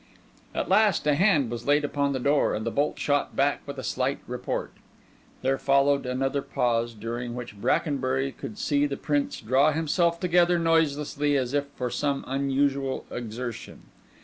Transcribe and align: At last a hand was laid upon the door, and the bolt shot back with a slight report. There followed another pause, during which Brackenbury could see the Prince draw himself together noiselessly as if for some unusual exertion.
At 0.55 0.67
last 0.67 1.05
a 1.05 1.13
hand 1.13 1.51
was 1.51 1.67
laid 1.67 1.85
upon 1.85 2.11
the 2.11 2.19
door, 2.19 2.55
and 2.55 2.65
the 2.65 2.71
bolt 2.71 2.97
shot 2.97 3.35
back 3.35 3.61
with 3.67 3.77
a 3.77 3.83
slight 3.83 4.17
report. 4.25 4.71
There 5.43 5.59
followed 5.59 6.07
another 6.07 6.41
pause, 6.41 6.95
during 6.95 7.35
which 7.35 7.61
Brackenbury 7.61 8.31
could 8.31 8.57
see 8.57 8.87
the 8.87 8.97
Prince 8.97 9.41
draw 9.41 9.71
himself 9.71 10.19
together 10.19 10.57
noiselessly 10.57 11.37
as 11.37 11.53
if 11.53 11.67
for 11.75 11.91
some 11.91 12.23
unusual 12.27 13.05
exertion. 13.11 13.83